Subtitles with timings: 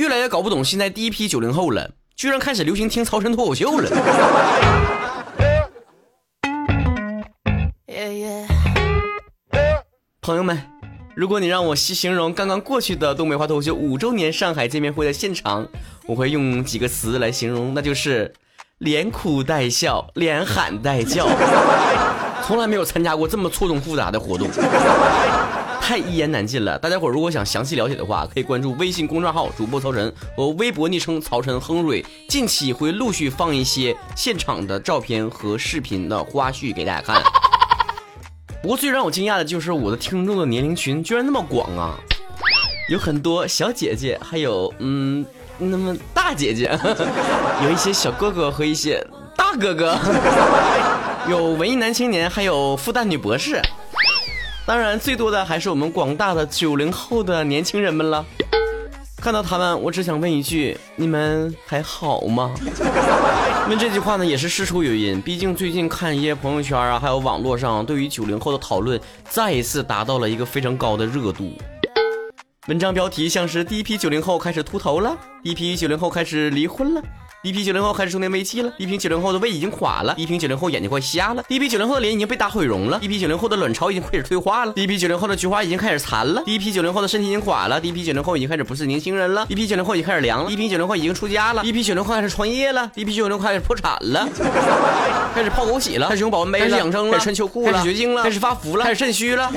[0.00, 3.90] 越来越搞不懂现在第一批九零后了，居然开始流行听曹晨脱口秀了。
[10.22, 10.58] 朋友们，
[11.14, 15.68] 如果你让我形容刚刚过去的东北话脱口秀五周年上海见面会的现场，
[16.06, 18.32] 我会用几个词来形容，那就是
[18.78, 21.28] 连哭带笑，连喊带叫。
[22.46, 24.48] 从来没有参加过这么错综复杂的活动，
[25.80, 26.78] 太一言难尽了。
[26.78, 37.20] 大家伙如果想详细了解的话，可以关注微信公众号主播曹晨和微博昵称曹晨亨瑞，近期会陆续放一些现场的照片和视频的花絮给大家看。
[38.62, 41.98] 不过最让我惊讶的就是我的听众的年龄群居然那么广啊，
[42.88, 45.26] 有很多小姐姐，还有嗯
[45.58, 46.70] 那么大姐姐，
[47.64, 49.04] 有一些小哥哥和一些
[49.36, 49.98] 大哥哥。
[51.28, 53.60] 有文艺男青年，还有复旦女博士，
[54.70, 58.24] 当然最多的还是我们广大的九零后的年轻人们了。
[59.16, 62.54] 看到他们，我只想问一句：你们还好吗？
[63.68, 65.20] 问这句话呢，也是事出有因。
[65.20, 71.50] 毕竟最近看一些朋友圈啊，还有网络上对于九零后的讨论，再一次达到了一个非常高的热度。
[72.68, 77.02] 文章标题像是第一批九零后开始秃头了，第一批九零后开始离婚了。
[77.42, 94.28] 第一批九零后开始中年危机了，一批九零后的胃已经垮了，一批九零后眼睛快瞎了，第一批九零后的脸已经被打毁容了，第一批九零后的卵巢已经开始退化了，第一批九零后的菊花已经开始残了，第一批九零后的身体已经垮了，第一批九零后已经开始不是年轻人了，第一批九零后已经开始凉了，第一批九零后已经出家了，第一批九零后开始创业了，第一批九零后开始破产了，
[95.34, 99.50] 开始泡枸杞了，开始用保温杯了，开始养生了，开始穿秋裤了，开始绝经了，开始发福了，开始肾虚了。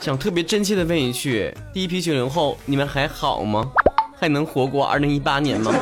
[0.00, 3.70] 想特别真切的问一句：第一批九零后，你们还好吗？
[4.22, 5.74] 还能活过二零一八年吗？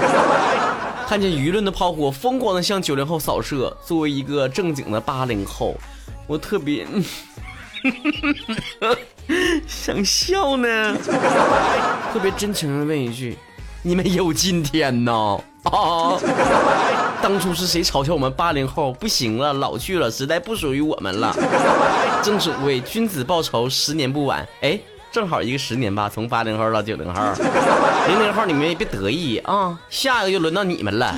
[1.06, 5.74] 看见舆论的炮火疯狂的向九零后扫射，作为一个正经的八零后，
[6.26, 6.86] 我特别
[9.68, 10.96] 想笑呢。
[12.14, 13.36] 特别真诚的问一句：
[13.82, 15.12] 你们有今天呢？
[15.64, 16.18] 啊！
[17.20, 21.36] 当初是谁嘲笑我们八零后不行了，老去了，时代不属于我们了？
[22.22, 24.48] 正所谓君子报仇，十年不晚。
[24.62, 24.80] 哎。
[25.12, 27.20] 正好一个十年吧，从八零后到九零后，
[28.06, 31.14] 零零后你们也别得意啊，下一个就轮到你们了。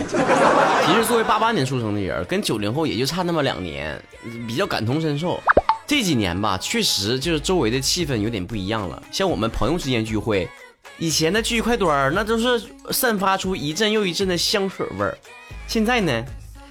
[0.87, 4.03] 其实作为八八年出生的人，跟九零后也就差那么两年，
[4.47, 5.39] 比较感同身受。
[5.87, 9.03] 这几年吧，确实就是周围的气氛有点不一样了。
[9.11, 10.49] 像我们朋友之间聚会，
[10.97, 15.19] 以前的聚一块堆儿，那都是散发出一阵又一阵的香水味儿，
[15.67, 16.25] 现在呢，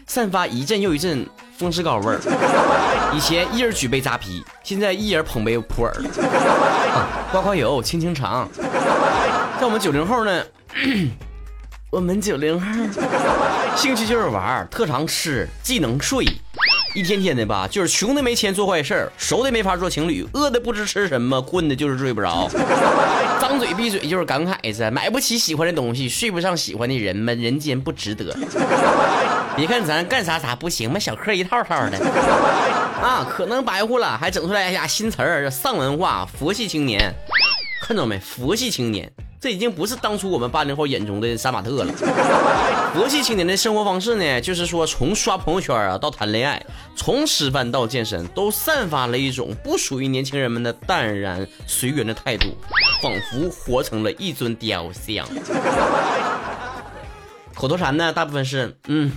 [0.07, 1.23] 散发一阵又一阵。
[1.61, 2.19] 风湿膏味儿，
[3.13, 5.93] 以前一人举杯扎啤，现在一人捧杯普洱。
[7.31, 8.49] 刮刮油，清清肠。
[9.59, 10.43] 像我们九零后呢，
[11.91, 12.67] 我们九零后
[13.75, 16.25] 兴趣就是玩，特长吃，技能睡，
[16.95, 22.49] 一天天的吧，就是穷的没钱做坏事儿，熟的没法做情侣，饿的不知吃什么，困的就是睡不着，
[23.39, 28.35] 张嘴闭嘴就是感慨着买不起喜欢的东西，睡不上喜欢的人们，人间不值得。
[29.55, 31.97] 别看咱干啥啥不行嘛，小课一套套的
[33.01, 37.13] 啊，可能白活了，还整出来呀新词儿，丧文化，佛系青年，
[37.81, 38.17] 看到没？
[38.19, 41.93] 佛系青年，这已经不是当初我们八零后眼中的杀马特了。
[42.93, 46.63] 佛系青年的生活方式呢，就是说从刷朋友圈啊到谈恋爱，
[46.95, 52.55] 从吃饭到健身，都散发了一种不属于年轻人们的淡然随缘的态度，
[53.01, 55.27] 仿佛活成了一尊雕像。
[57.55, 59.11] 口头禅呢，大部分是嗯。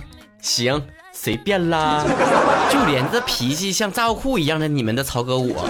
[0.45, 0.79] 行，
[1.11, 2.05] 随便啦。
[2.71, 5.67] 就连这脾气像炸药库一样的你们的曹哥，我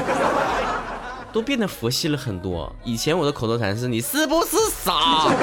[1.32, 2.74] 都变得佛系了很多。
[2.84, 5.34] 以前我的口头禅是“你是不是傻”，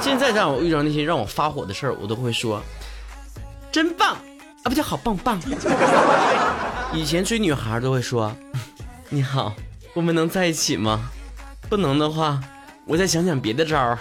[0.00, 2.62] 现在让我遇到那些让我发火的事儿，我都会说
[3.72, 4.14] “真棒”，
[4.62, 5.40] 啊不叫好棒棒。
[6.92, 8.32] 以前追女孩都会说
[9.10, 9.52] “你好，
[9.92, 11.10] 我们能在一起吗？”
[11.68, 12.40] 不能的话，
[12.86, 13.98] 我再想想别的招儿。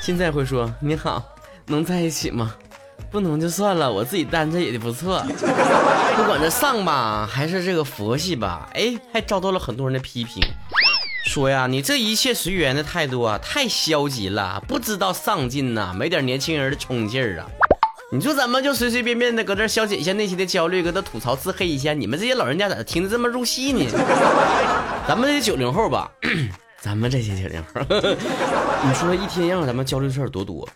[0.00, 1.22] 现在会说“你好，
[1.66, 2.54] 能在一起吗？”
[3.16, 5.24] 不能就算了，我自己单着也不错。
[6.16, 10.42] 不管这丧吧，还是这个佛系吧，哎，还遭到了很多人的批评，
[11.24, 17.48] 说呀，你这一切随缘的态度啊，太消极了，不知道上进呐，没点年轻人的冲劲儿啊。
[18.12, 21.94] 你说怎么就随随便便的搁这消解一下内心的焦虑，搁这吐槽自黑一下？
[21.94, 23.86] 你们这些老人家咋听得这么入戏呢？
[25.08, 26.10] 咱们这些九零后吧，
[26.82, 27.80] 咱们这些九零后，
[28.86, 30.68] 你说一天让咱们焦虑事儿多多，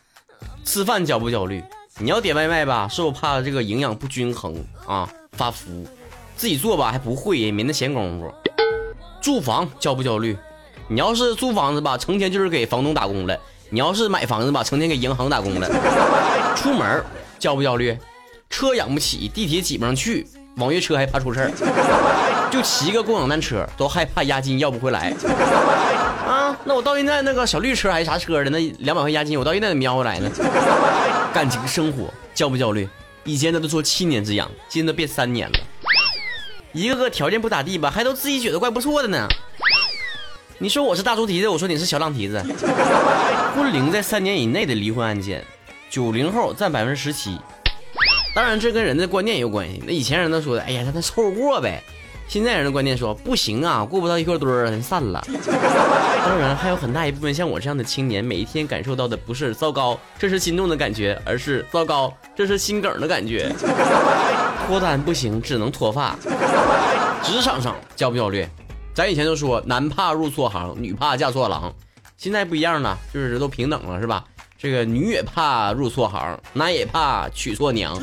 [0.64, 1.62] 吃饭焦不焦虑？
[2.02, 4.54] 你要点外卖吧，是不怕这个营养不均衡
[4.86, 5.86] 啊发福？
[6.34, 8.32] 自己做吧还不会，没那闲工夫。
[9.20, 10.34] 住房焦不焦虑？
[10.88, 13.36] 你要是租房子吧，成天就是给房东打工了；
[13.68, 15.68] 你要是买房子吧，成天给银行打工了。
[16.56, 17.04] 出门
[17.38, 17.94] 焦不焦虑？
[18.48, 20.26] 车养不起，地铁挤不上去，
[20.56, 25.14] 网约车还怕出事儿，就骑个共享单车都害怕押金要不回来。
[26.30, 30.30] 啊，那我到现在那个小绿车还是啥车的，那两百块押金我到现在得瞄回来呢。
[31.34, 32.88] 感情生活焦不焦虑？
[33.24, 35.58] 以前他都说七年之痒，今在都变三年了。
[36.72, 39.26] 一个个条件不咋地吧，还都自己觉得怪不错的呢。
[40.58, 42.40] 你说我是大猪蹄子，我说你是小浪蹄子。
[43.56, 45.44] 婚龄在三年以内的离婚案件，
[45.90, 47.36] 九零后占百分之十七。
[48.36, 49.82] 当然，这跟人的观念也有关系。
[49.84, 51.82] 那以前人都说的，哎呀，他他凑合过呗。
[52.30, 55.20] 现在人的观念说，不行啊，过不到一块堆儿，人散了。
[55.26, 63.52] 当然，还有很大一部分像我这样的青年，每一天感受到的不是糟糕，这是心动的感觉，而是糟糕，这是心梗的感觉。
[64.64, 66.14] 脱单不行，只能脱发。
[67.24, 68.46] 职场上焦不焦虑？
[68.94, 71.74] 咱以前都说男怕入错行，女怕嫁错郎，
[72.16, 74.24] 现在不一样了，就是都平等了，是吧？
[74.62, 77.98] 这个女也怕入错行，男也怕娶错娘。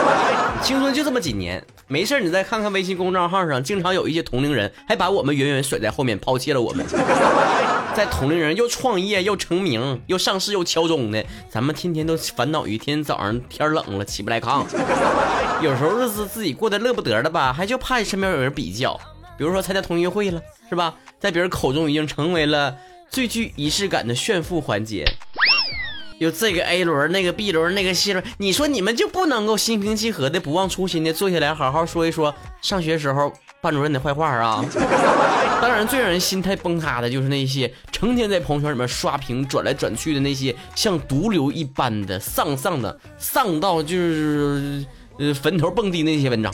[0.62, 6.84] 青春就这么几年，没事你再看看微信公众号上，经常有一些同龄人还把我们远远甩在后面，抛弃了我们。
[7.96, 14.66] 在同龄人又创业又成名又上市又敲钟的，咱们天天都烦恼于天天早上天冷了起不来炕。
[15.62, 18.94] 有时候日子自己过得乐不得的吧，还就怕身边有人比较。
[19.38, 20.94] 比如说参加同学会了，是吧？
[21.18, 22.76] 在别人口中已经成为了
[23.08, 25.10] 最具仪式感的炫富环节。
[26.18, 34.64] 有这个 A 轮，那个 B 轮，那个 C 轮，你说你们就不能够心平气和的、不忘初心的坐下来好好说一说上学时候班主任的坏话啊？
[35.60, 44.84] 当然，最让人心态崩塌的就是那些成天在朋友圈里面刷屏、转来转去的那些像毒瘤一般的丧丧的、丧到就是
[45.18, 46.52] 呃坟头蹦迪那些文章。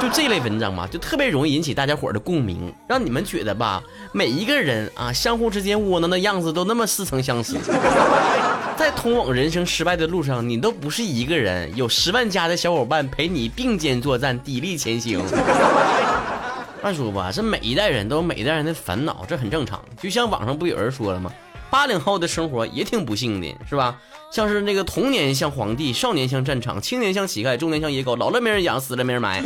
[0.00, 3.80] 就这类文章嘛，就特别容易引起大家伙的共鸣，让你们觉得吧，
[4.12, 7.56] 每一个人啊，相互之间窝囊的样子都那么似曾相识。
[8.76, 15.20] 在通往人生失败的路上，你都不是一个人，有十万加的小伙伴陪你并肩作战，砥砺前行。
[16.82, 19.80] 按说吧，这每一代人都有每一代人的烦恼，这很正常。
[20.02, 21.30] 就像网上不有人说了吗？
[21.70, 23.96] 八零后的生活也挺不幸的，是吧？
[24.32, 29.44] 像是那个童年像皇帝，少年像战场，青年像乞丐，中年像野狗，老了没人养，死了没人埋。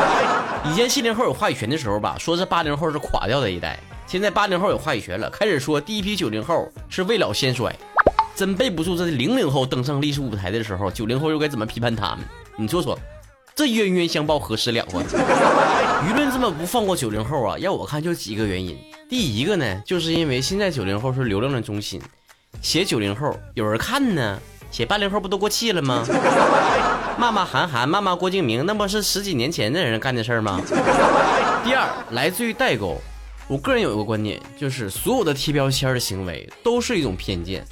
[0.70, 3.80] 以前七零后有话语权的时候吧，说是八零后是垮掉的一代。
[4.06, 7.74] 现在八零后有话语权了，开始说第一批九零后是未老先衰。
[8.36, 12.18] 真背不住这零零后登上历史舞台的时候，九零后又该怎么批判他们？
[12.58, 12.98] 你说说，
[13.54, 15.00] 这冤冤相报何时了啊？
[16.06, 17.58] 舆论这么不放过九零后啊？
[17.58, 18.78] 要我看就几个原因。
[19.08, 21.98] 第一个呢，就是因为现在九零后是流量的中心。
[22.60, 24.38] 写九零后有人看呢，
[24.70, 26.04] 写八零后不都过气了吗？
[27.18, 30.60] 骂骂韩寒，骂骂郭敬明，那不是十几年前的人干的事儿吗？
[31.64, 32.96] 第二，来自于代沟。
[33.48, 37.64] 我个人有一个观点，就是所有的贴标签的行为都是一种偏见。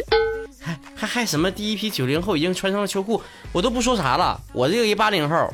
[0.60, 4.40] 还还还什么第一批九零后已经穿上了秋裤，我都不说啥了。
[4.52, 5.48] 我这个一八零后，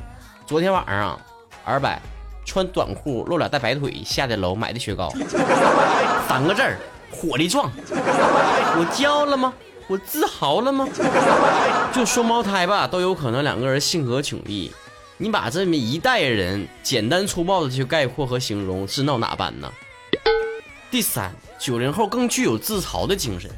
[0.46, 1.20] 昨天晚上
[1.64, 2.00] 二百
[2.46, 5.12] 穿短裤露俩大白腿下的楼买的雪糕，
[6.28, 6.78] 三个字儿。
[7.12, 9.53] 火力壮，我骄傲了吗？
[9.87, 10.88] 我自豪了吗？
[11.93, 14.73] 就双胞胎吧，都有可能两个人性格迥异。
[15.19, 19.70] 你把这么一代人简单粗暴的去概括和形容，是闹哪般呢？
[20.91, 23.50] 第三，九零后更具有自嘲的精神。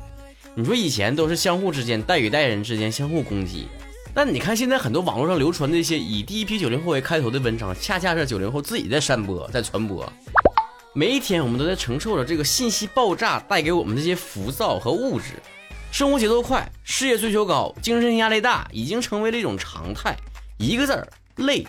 [0.55, 3.69] 你说以前都是相互之间代与代人之间相互攻击，
[4.12, 10.11] 但你看现在很多网络上流传那些以第一批九零后为开头的文章，恰恰是九零后自己在散播，在传播。
[10.96, 15.43] 每一天，我们都在承受着这个信息爆炸带给我们这些浮躁和物质，
[15.91, 20.16] 生活节奏快，事业追求高，精神压力大，已经成为了一种常态。
[20.57, 21.66] 一个字儿累。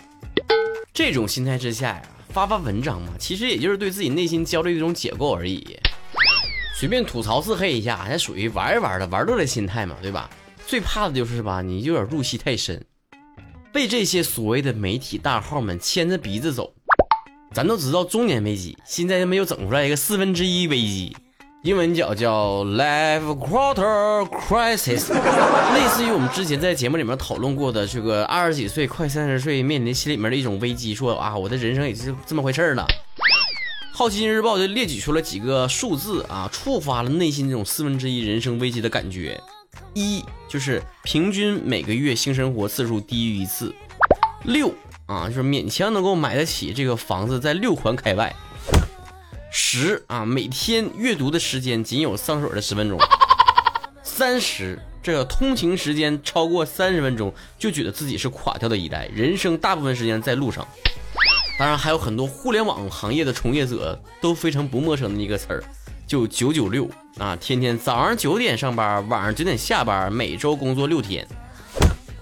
[0.94, 5.76] 这种心态之下呀，发发文章嘛，其实也就是对自己内心焦虑的一种解构而已。
[6.76, 10.30] 随便吐槽自黑一下，还属于玩一玩的玩乐的心态嘛，对吧？
[10.68, 12.80] 最怕的就是吧，你有点入戏太深，
[13.72, 16.72] 被这些所谓的媒体大号们牵着鼻子走。
[17.56, 21.16] 咱都知道中年危机，现在他们又整出来一个四分之一危机，
[21.62, 25.10] 英文叫叫 life quarter crisis，
[25.72, 32.86] 类似于我们之前在节目里面讨论过的这个二十几岁快三十岁面临心里面的一种危机，说啊我的人生也是这么回事儿了。
[33.90, 39.40] 好奇心日报就列举出了几个数字啊，触发了内心这种四分之一人生危机的感觉。
[39.94, 43.74] 一就是平均每个月性生活次数低于一次。
[44.44, 44.70] 六。
[45.06, 48.34] 啊，就是勉强能够买得起这个房子，在六环开外。
[49.50, 52.98] 十啊，每天阅读的时间仅有上水的十分钟。
[54.02, 60.66] 三十，这个通勤时间超过三十分钟，就觉得自己是垮掉的一代，人生大部分时间在路上。
[61.58, 65.64] 当然，还有很多互联网行业的从业者都非常不陌生的一个词儿，
[66.06, 71.26] 就九九六啊，天天早上九点上班，晚上九点下班，每周工作六天。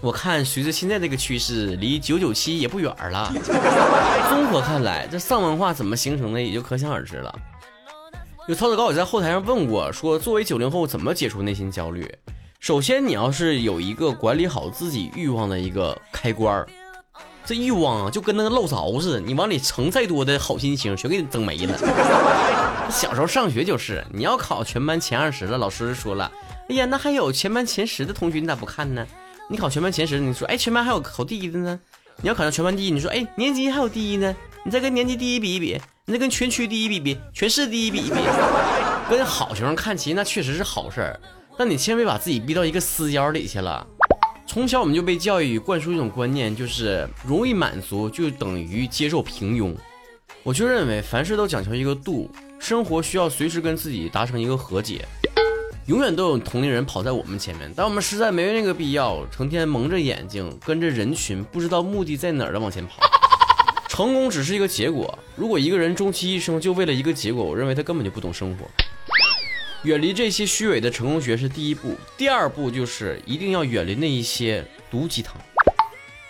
[0.05, 3.33] 我看，随着现在这个趋势，离九九七也不远了。
[4.29, 7.35] 综合看来，这丧文化怎么形成的，也就可想而知了。
[8.47, 12.07] 有曹子高也在后台上问过，说作为九零后怎么解除内心焦虑？
[12.61, 16.69] 首先，你要是有一个管理好自己欲望的一个开关儿，
[17.47, 21.79] 这欲望啊就跟那个漏勺似的，你往里盛再多的好心情，全给你整没了。
[22.93, 26.31] 小时候上学就是，你要考全班前二十了，老师说了，
[26.69, 29.07] 哎呀，那还有全班前十的同学，你咋不看呢？
[29.49, 31.79] 你考全班前十，你说，哎，全班还有考第一的呢？
[32.23, 34.35] 你要考上全班第一，你说，哎，年级还有第一呢？
[34.65, 35.81] 你再跟年级第一比一比。
[36.07, 38.17] 你再跟全区第一比一比，全市第一比一比，
[39.09, 41.21] 跟好学生看齐，那确实是好事儿。
[41.59, 43.87] 但你千万别把自己逼到一个死角里去了。
[44.47, 49.75] 从小我们就被教育灌输一种观念，就是容易满足就等于接受平庸。
[50.43, 55.07] 我就认为凡事都讲求一个度，生活需要随时跟自己达成一个和解。
[55.87, 63.03] 永远都有同龄人跑在我们前面，但我们实在没那个必要，成天蒙着眼睛跟着人群，不知道目的在哪儿的往前跑。
[63.87, 65.19] 成功只是一个结果。
[65.37, 68.65] 如果一个人终其一生就为了一个结果，我认为他根本就不懂生活。
[69.83, 75.37] 远离这些虚伪的成功学是第一步，第二步就是一定要远离那一些毒鸡汤。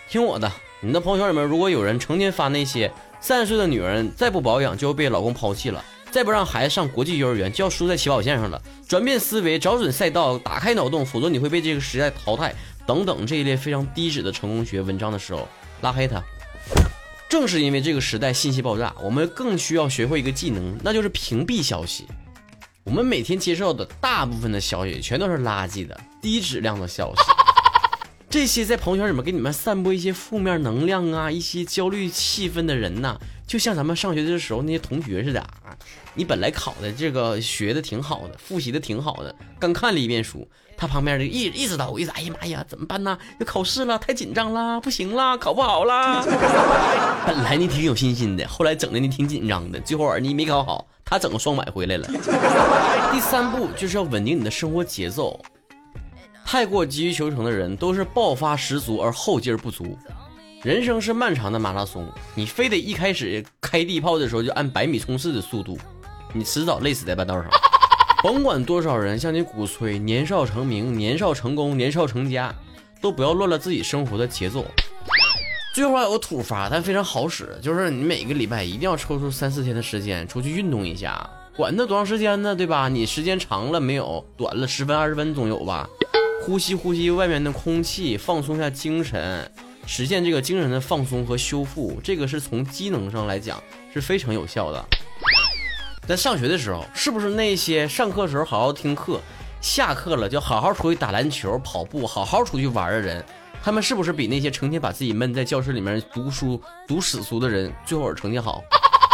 [0.09, 5.85] 听我的，你的朋友圈里面如果有人成天发那些三十岁的女人再不保养就要被老公抛弃了，
[6.15, 12.55] 再不让孩子上国际幼儿园就要输在起跑线上了，转变思维，找准赛道，打开脑洞，否则你会被这个时代淘汰
[12.87, 15.49] 等等这一类非常低质的成功学文章的时候，
[15.81, 16.23] 拉黑他。
[17.29, 22.07] 正是因为这个时代信息爆炸，我们更需要学会一个技能，那就是屏蔽消息。
[22.85, 27.23] 我们每天接受的大部分的消息全都是垃圾的、低质量的消息。
[28.31, 33.19] 这些在朋友圈里面给你们散播一些负面能量啊、一些焦虑气氛的人呐，
[33.49, 35.45] 就像咱们上学的时候那些同学似的。
[36.15, 40.47] 你本来考的这个学的挺好的，复习的挺好的，刚看了一遍书。
[40.77, 43.17] 他旁边的一一直叨，一直哎呀妈呀，怎么办呢？
[43.39, 46.21] 要考试了，太紧张了，不行了，考不好了。
[47.27, 52.09] 本来你挺有信心的，后来整的你挺紧张的，最后你没考好，他整个双百回来了。
[53.13, 55.41] 第三步就是要稳定你的生活节奏。
[56.45, 59.97] 太过急于求成的人都是爆发十足而后劲儿不足。
[60.63, 65.79] 人生是漫长的马拉松，你非得一开始开地炮的时候就按百米冲刺的速度，
[66.37, 67.47] 你迟早累死在半道上。
[68.23, 72.55] 甭管多少人向你鼓吹年少成名、年少成功、年少成家，
[73.01, 74.67] 都不要乱了自己生活的节奏。
[75.75, 82.89] 最后还有个土法，但非常好使，就是你每个礼拜一定要抽出三四天的时间出去运动一下，管它多长时间呢，对吧？
[82.89, 85.89] 你时间长了没有，短了十分二十分总有吧？
[86.43, 89.51] 呼吸呼吸外面的空气，放松一下精神，
[89.87, 93.63] 实现这个精神的放松和修复，这个是从机能上来讲
[93.93, 94.85] 是非常有效的。
[96.07, 99.21] 在上学的时候，是不是那些上课时候好好听课，
[99.61, 103.25] 下课了就好好出去打篮球、跑步、好好出去玩的人，
[103.63, 108.63] 他们是不是比那些成天把自己闷在教室里面读书、读死书的人最后成绩好？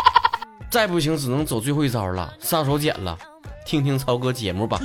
[0.69, 3.17] 再不行，只能走最后一招了，上手剪了。
[3.65, 4.81] 听听曹哥节目吧。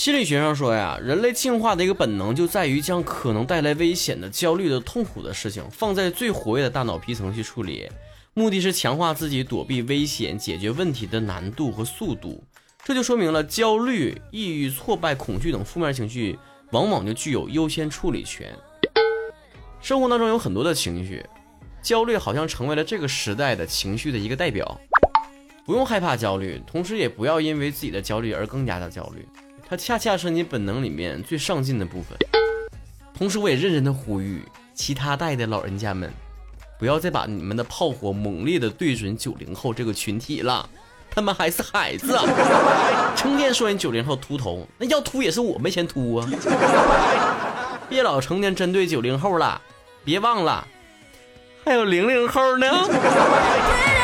[0.00, 7.86] 心理学上说呀，人类进化的一个本能就在于将可能带来危险的、焦虑的、痛苦的事情放在最活跃的大脑皮层去处理，
[8.32, 12.42] 目的是强化自己躲避危险、解决问题的难度和速度。
[12.82, 16.38] 这就说明了焦虑、抑郁、挫败、恐惧等负面情绪
[16.72, 18.50] 往往就具有优先处理权。
[19.82, 21.22] 生活当中有很多的情绪，
[21.82, 24.80] 焦虑好像成为了这个时代的情绪的一个代表。
[25.66, 29.28] 不用害怕焦虑，同时也不要因为自己的焦虑而更加的焦虑。
[29.70, 32.18] 它恰恰是你本能里面最上进的部分。
[33.16, 34.42] 同时，我也认真的呼吁
[34.74, 36.12] 其他代的老人家们，
[36.76, 40.68] 不要再把你们的炮火猛烈的对准九零后这个群体了，
[41.08, 42.18] 他们还是孩子！
[43.14, 46.28] 成天说人九零后秃头，那要秃也是我没钱秃啊！
[47.88, 49.62] 别老成天针对九零后了，
[50.04, 50.66] 别忘了
[51.64, 52.66] 还有零零后呢。